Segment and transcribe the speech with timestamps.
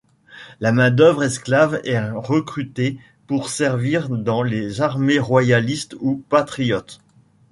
[0.59, 7.01] La main-d'œuvre esclave est recrutée pour servir dans les armées royalistes ou patriotes.